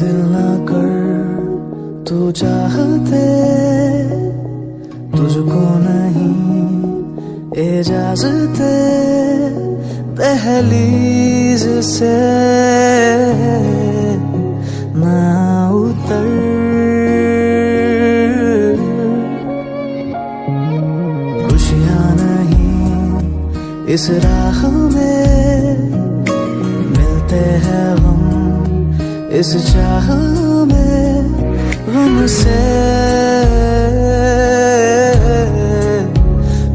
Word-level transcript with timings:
दिल 0.00 0.16
ना 0.32 0.48
कर 0.68 0.88
तू 2.08 2.30
चाहते 2.32 3.24
तुझको 5.16 5.64
नहीं 5.84 6.32
इजाज़त 7.66 8.58
दहलीज 10.18 11.64
से 11.90 12.16
ना 14.96 15.63
इस 23.94 24.10
राह 24.10 24.68
में 24.68 25.78
मिलते 26.98 27.36
हैं 27.36 27.96
हम। 27.96 29.30
इस 29.32 29.72
चाह 29.72 30.14
में 30.64 31.32
गम 31.88 32.26
से 32.26 32.62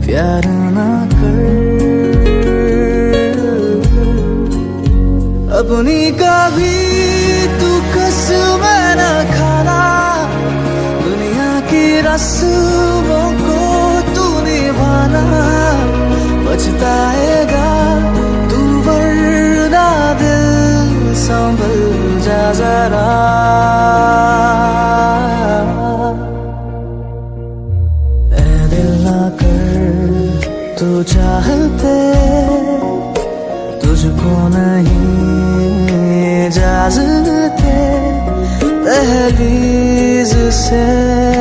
प्यार 0.05 0.47
ना 0.47 1.07
कर। 1.11 1.43
अपनी 5.59 6.11
का 6.11 6.49
भी 6.49 6.77
तू 7.47 7.81
कसम 7.95 8.61
न 8.99 9.27
खाना। 9.37 9.81
दुनिया 11.03 11.59
की 11.59 12.01
रस्मों 12.01 13.31
को 13.33 13.59
तू 14.15 14.41
निभाना। 14.41 15.48
पछताएगा। 16.59 17.67
तू 18.49 18.59
वरना 18.85 19.87
दिल 20.21 21.13
संभल 21.15 21.77
जा 22.21 22.43
जरा। 22.53 23.07
कर, 29.39 30.75
तू 30.79 30.87
चाहते, 31.03 31.95
तुझको 33.79 34.33
नहीं 34.55 35.17
इजाज़त 36.47 37.61
दहलीज 38.85 40.33
से 40.53 41.38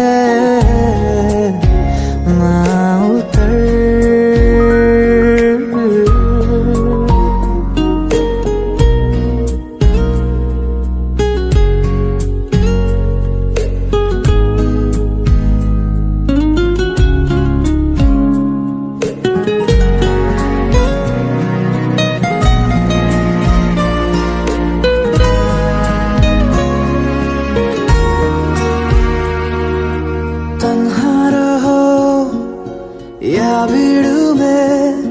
भीड़ 33.70 34.06
में 34.40 35.02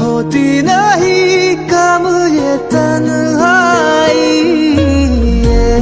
होती 0.00 0.46
नहीं 0.62 1.56
कम 1.72 2.06
ये 2.34 2.56
तन्हाई। 2.72 4.28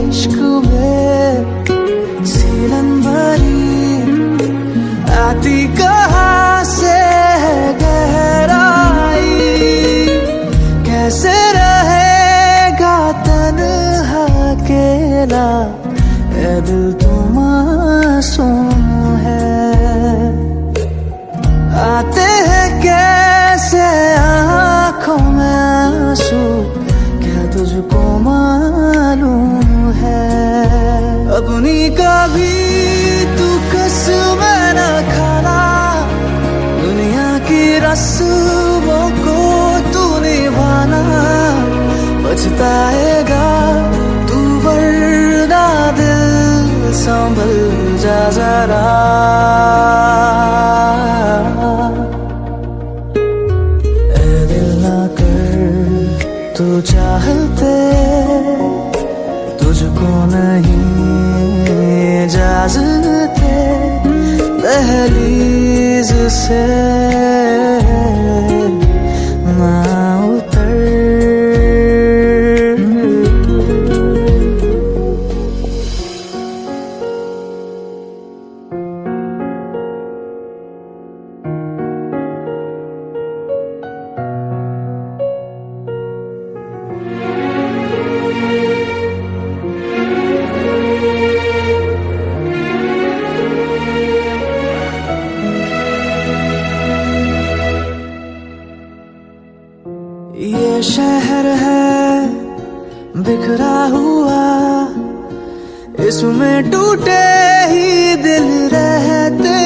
इश्क 0.08 0.36
में 0.66 2.24
सीलन 2.32 2.88
भरी 3.06 3.66
आती 5.22 5.58
कहाँ 5.78 6.64
से 6.64 6.96
गहराई? 7.82 9.36
कैसे 10.88 11.36
रहेगा 11.58 12.96
तन्हा 13.28 14.24
अकेला? 14.52 15.48
ए 16.46 16.60
दिल 16.68 16.92
पछताएगा। 42.38 43.46
तू 44.28 44.38
वरना 44.64 45.64
दिल 45.98 46.92
संभल 46.94 47.54
जा 48.02 48.20
जरा। 48.30 48.82
दिल 54.50 54.68
ना 54.84 54.98
कर, 55.18 55.56
तू 56.58 56.80
चाहते, 56.92 57.74
तुझको 59.58 60.10
नहीं 60.34 60.78
इजाज़त 62.22 63.40
दहलीज 64.62 66.12
से 66.32 67.17
शहर 100.82 101.46
है, 101.46 102.28
बिखरा 103.16 103.78
हुआ। 103.84 104.44
इसमें 106.06 106.70
टूटे 106.70 107.20
ही 107.68 108.16
दिल 108.16 108.68
रहते 108.72 109.56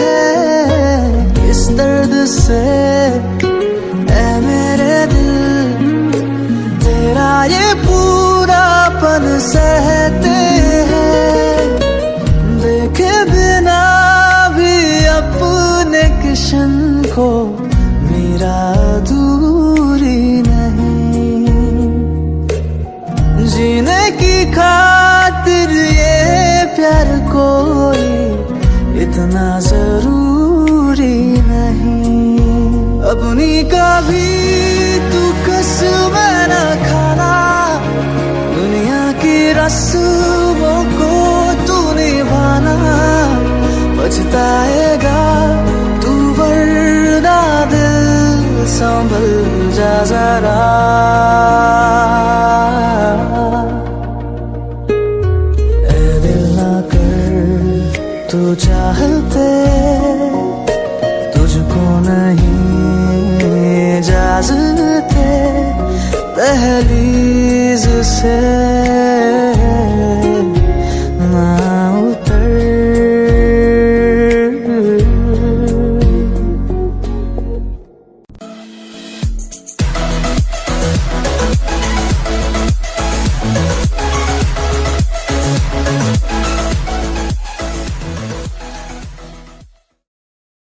हैं। 0.00 1.50
इस 1.50 1.68
दर्द 1.68 2.24
से, 2.26 2.60
ऐ 4.14 4.40
मेरे 4.40 5.06
दिल, 5.06 6.12
तेरा 6.78 7.44
ये 7.44 7.74
पूरा 7.74 8.88
पन 8.88 9.38
सहते 9.38 10.49
इतना 29.10 29.60
ज़रूरी 29.60 31.42
नहीं। 31.42 32.38
अपनी 33.00 33.64
का 33.64 34.00
भी 34.00 34.28
तू 35.12 35.22
कसम 35.46 36.14
न 36.50 36.54
खाना। 36.86 37.32
दुनिया 38.54 39.12
की 39.12 39.52
रस्मों 39.52 40.84
को 40.98 41.12
तू 41.66 41.78
निभाना। 41.92 42.76
पछताएगा 43.98 45.22
तू 46.00 46.30
वरना 46.30 47.64
दिल 47.64 48.06
संभल 48.66 49.28
जा 49.76 50.04
जरा। 50.04 50.60
चाहते 58.62 59.48
तुझको 61.34 61.84
नहीं 62.06 64.02
जाजते 64.08 65.28
पहली 66.36 67.76
से 68.04 68.36